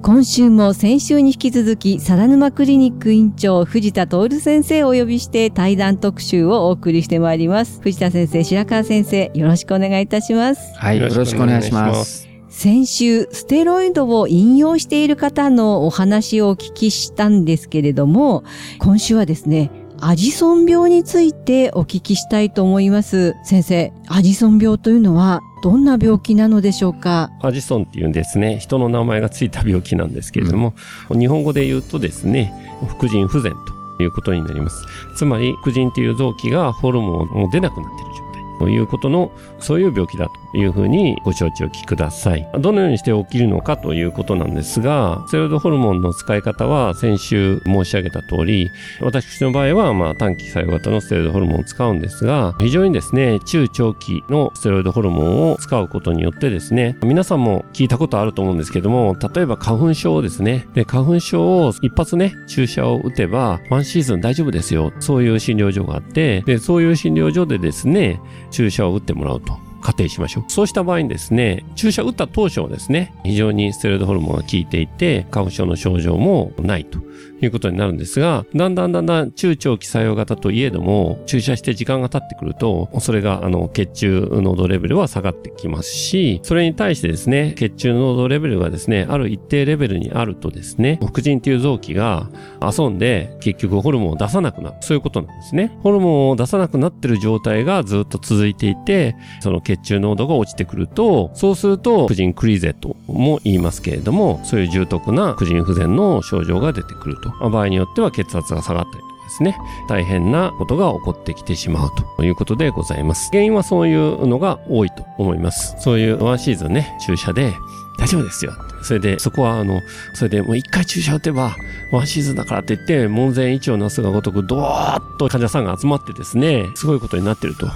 [0.00, 7.80] 今週も先週に引き続き、サラヌマクリニック院長、藤田徹先生をお呼びして対談特集をお送りしてまいります。
[7.82, 10.72] 藤田先生、白川先生、よろしくお願いいたします。
[10.76, 12.28] はい、よろしくお願いします。
[12.48, 18.44] 先週、ステロイドを引用している方のお話をお聞きしたんですけれども、
[18.78, 23.34] 今週はですね、アジソン病についてお聞きしたいと思います。
[23.42, 27.30] 先生、アジソン病というのはどんな病気なのでしょうか？
[27.42, 30.74] アジソンっていうんですね、人の名前がついた病気なんですけれども、
[31.10, 32.52] 日本語で言うとですね、
[32.88, 33.52] 副腎不全
[33.96, 34.86] ということになります。
[35.16, 38.27] つまり、副腎っていう臓器がホルモンも出なくなっている状態
[38.58, 42.48] ということの、そういう病気だというふうにご承知おきください。
[42.58, 60.66] どのようにして起きるのかということなんですが、ステロイドホルモンの使い方は先週申し上げた通り、私の場合はまあ短期作用型のステロイドホルモンを使うんですが、非常にですね、中長期のステロイドホルモンを使うことによってですね、皆さんも聞いたことあると思うんですけども、例えば花粉症ですね。
[60.74, 64.92] で、花粉症を一発ね、注射を打てば、ワンシーズン大丈夫ですよ。
[65.00, 68.20] そういう診療所があって、で、そういう診療所でですね、
[68.50, 69.67] 注射を打ってもらうと。
[69.80, 70.44] 仮定しましょう。
[70.48, 76.98] そうした場合にですね、注射打った当初はですね、非常にステロイドホルモンが効いていて、花粉症の症状もないと
[77.40, 94.76] いうことになるんですが、だんだんだんだん中長期作用型といえども、注射して時間が経ってくると、それがあの血中濃度レベルは下がってきますし、それに対してですね、血中濃度レベルがですね、ある一定レベルにあるとですね、副腎っていう臓器が遊んで結局ホルモンを出さなくなる。
[94.80, 95.76] そういうことなんですね。
[95.82, 107.50] ホルモンを出さなくなってる状態がずっと続いていて、その血中濃度が落ちてくると、そうすると、婦人クリーゼとも言いますけれども、そういう重篤な婦人不全の症状が出てくると。
[107.50, 109.56] 場合によっては血圧が下がったりとかですね、
[109.88, 113.28] 大変なことが起こってきてしまうということでございます。
[113.30, 115.76] 原因はそういうのが多いと思います。
[115.80, 117.54] そういうワンシーズンね、注射で
[117.98, 118.52] 大丈夫ですよ。
[118.82, 119.82] それで、そこはあの、
[120.14, 121.56] それでもう一回注射打てば、
[121.90, 127.68] ワンシーズンだからって言って、門前一をなすがごとく、ドーッと患者さんが集まってですね、すごいことになっていると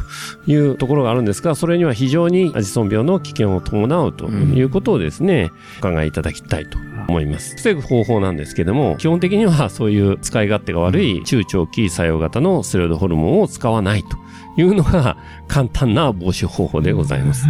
[0.46, 7.56] いうところがあるんですが、それには非常にアジソン病の危険を伴うということをですね、お考えいただきたいと思います。
[7.56, 14.16] 防ぐ方法なんですけども、基本的にはそういう使い勝手が悪い中長期作用型のステロイドホルモンを使わないと
[14.56, 15.16] いうのが
[15.48, 17.46] 簡単な防止方法でございます。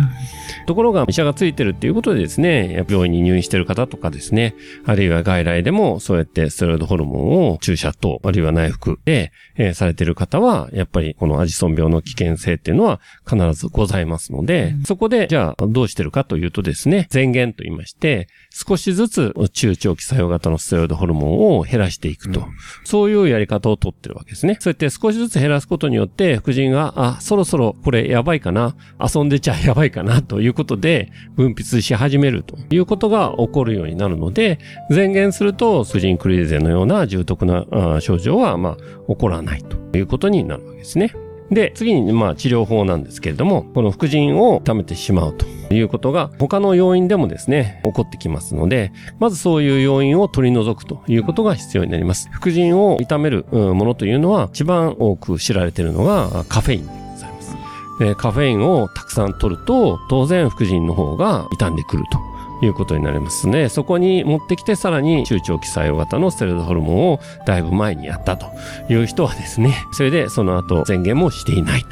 [0.66, 4.54] ところが医者がついてるっていうことでですね、病院に入院してる方とかですね、
[4.84, 22.46] あるいは外来でもそうやってステロイドホルモンを注射と、あるいは内服で、えーされてる方は、やっぱりこのアジソン病の危険性っていうのは必ずございますので、そこでじゃあどうしてるかというとですね、前言と言いまして、少しずつ中長期作用型のステロイドホルモンを減らしていくと。
[22.84, 24.56] そういうやり方をとってるわけですね。
[24.60, 34.58] そうやって少しずつ減らすことによって、副腎が、あ、そろそろこれやばいかな、遊んでちゃやばいかな、ということで、分泌し始めるということが起こるようになるので、
[34.90, 38.76] 前言すると、副腎クリーゼのような重篤な症状は、まあ、
[39.08, 41.14] 起こらないということになるわけですね。
[41.50, 45.44] で、次に、まあ、治療法なんですけれども、この副腎を痛めてしまうと
[45.74, 52.30] いうことが、他の要因でもですね、起こってきますので、まずそういう要因を取り除くということが必要になります。
[52.32, 57.54] 副腎を痛めるものというのは、一番多く知られているのがカフェインでございます。
[58.16, 62.31] カフェインをたくさん取ると、当然副腎の方が傷んでくると。
[62.62, 63.68] いうことになりますね。
[63.68, 68.46] そこに持ってきてさらに中長期作用型のステロイドホルモンをだいぶ前にやったと
[68.88, 71.84] いう人はですね、それでその後宣言もしていない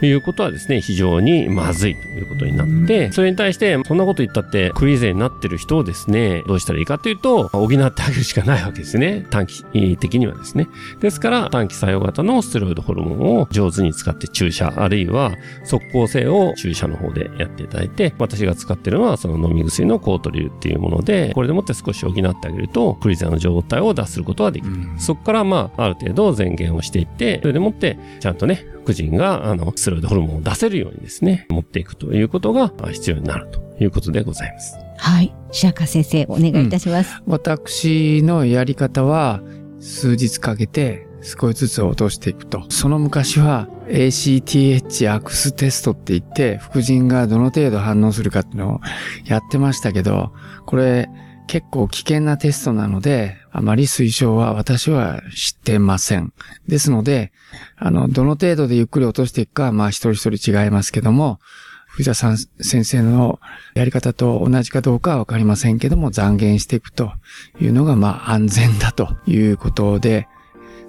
[0.00, 9.26] ということはですね、非常にまずいということになって、それに対してそんなこと言ったってクリーゼになってる人をですね、どうしたらいいかというと、補ってあげるしかないわけですね。
[9.30, 9.64] 短期
[9.96, 10.68] 的にはですね。
[11.00, 15.32] ですから短期作用型のステロイドホルモンを上手に使って注射、あるいは
[15.64, 24.74] 即効性を注射の方でやっていただいて、私が使ってるのはその飲み薬の効抗抗トリルっていうもので、これでもって少し補ってあげると、フリーザーの状態を脱することができる。
[24.98, 34.76] そこからまあ、ある程度前減をしていって、それでもって、ちゃんとね、副腎が、あの、ステロイドホルモンを出せるようにですね、持っていくということが必要になるということでございます。
[34.98, 35.34] はい。
[35.50, 37.22] 白川先生、お願いいたします。
[37.26, 39.42] うん、私のやり方は、
[39.80, 42.64] 数日かけて少しずつ落としていくと。
[42.68, 48.80] その昔は ACTH アクステストって言って、副腎がどの程度反応するかっていうのを
[49.24, 50.32] やってましたけど、
[50.66, 51.08] これ
[51.46, 56.32] 結構危険なテストなので、あまり推奨は私は知ってません。
[56.66, 57.32] ですので、
[57.76, 61.40] あの、どの程度でゆっくり落としていくか、まあ一人一人違いますけども、
[61.88, 63.38] 藤田さん先生の
[63.74, 67.12] やり方と同じかどうかはわかりませんけども、残減していくと
[67.60, 70.26] いうのが、まあ安全だということで、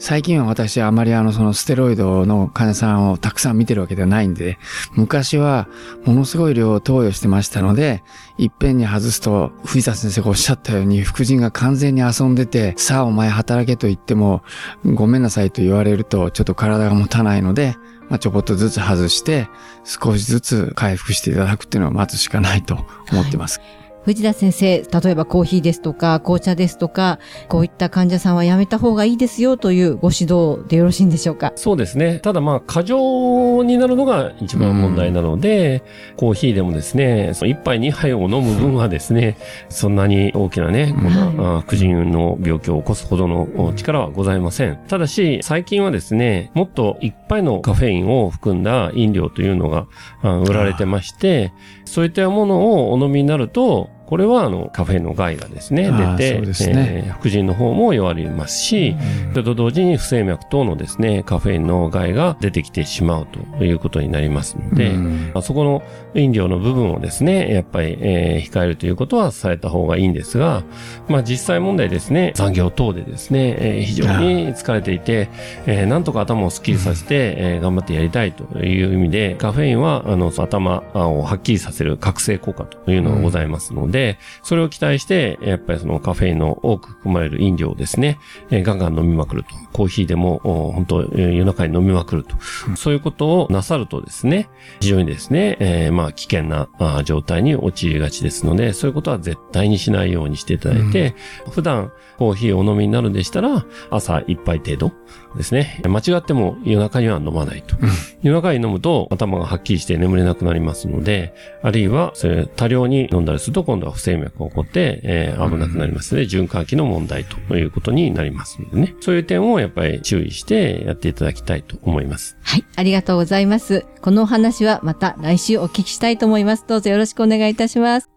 [0.06, 4.58] 最近は私はあまりあのそのステロイドの患者さんをたくさん見てるわけではないんで、
[4.92, 5.70] 昔は
[6.04, 8.04] ものすごい量を投与してましたので、
[8.38, 14.44] いっぺんに外すと、藤田先生がおっしゃったように、副腎が完全に遊んでて、さあお前働けと言っても、
[14.84, 17.78] ごめんなさいと言われると、ちょっと体が持たないので、
[18.10, 19.48] まあ、ちょこっとずつ外して、
[19.86, 23.60] 少しずつ回復していただくっていうのを待つしかないと思ってます。
[23.60, 31.54] はい藤田先生、例えばコーヒーですとか、紅茶ですとか、こういった患者さんはやめた方がいいですよというご指導でよろしいんでしょうか？
[31.56, 32.20] そうですね。
[32.20, 39.38] ただまあ、過剰になるのが一番問題なので、うん、コーヒーでもですね、その1杯2杯を飲む分はですね、
[39.70, 44.80] そんなに大きなね、この、苦人の病気を起こすほどの力はございません。
[44.88, 49.88] ただし、最近はですね、もっといっぱいのカフェインを含んだ飲料というのが
[50.24, 51.52] 売られてまして、
[51.86, 55.86] そういったものをお飲みになると、これはあのカフェインの害がですね、
[56.18, 56.40] 出て、
[56.72, 57.04] ね。
[57.08, 58.96] えー、副腎の方も弱りますし、
[59.32, 63.28] それと同時に不整脈等のですね、カフェインの害が出てきてしまう
[63.58, 64.94] ということになりますので、
[65.34, 65.82] あそこの
[66.14, 70.64] 飲料の部分をですね、やっぱり、えー、控えるということはされた方がいいんですが、
[71.08, 75.30] まあ実際問題ですね、残業等でですね、えー、非常に疲れていて、
[75.66, 88.20] えー、なんとか頭をスッキリさせて、えー、頑張ってやりたいという意味で、カフェインはあの頭をはっきりさせる覚醒効果というのがございますので、で、それを期待して、やっぱりそのカフェインの多く含まれる飲料をですね、
[88.50, 89.50] えー、ガンガン飲みまくると。
[89.72, 90.40] コーヒーでも、
[90.76, 92.36] 本当夜中に飲みまくると。
[92.76, 94.50] そういうことをなさるとですね、
[94.82, 96.68] 非常にですね、えー、まあ危険な
[97.06, 101.16] 状態に陥りがちですので、そういうことは絶対にしないようにしていただいて、
[101.46, 104.92] うん、普段コーヒーをお飲みになるんでしたら、朝一杯程度
[105.38, 105.82] ですね。
[105.88, 107.78] 間違っても夜中には飲まないと。
[107.80, 107.90] うん、
[108.22, 118.96] 夜中に飲むと頭がはっきりして眠れなくなりますので、あるいはそれ多量に飲んだりすると今度は不整脈が起こって、えー、危なくなりますので、循環器の問題ということになりますのでね。
[119.02, 122.38] そういう点をやっぱり注意してやっていただきたいと思います。
[122.44, 123.86] はい、ありがとうございます。
[124.02, 126.66] このお話はまた来週お聞きしたいと思います。
[126.68, 128.13] どうぞよろしくお願いいたします。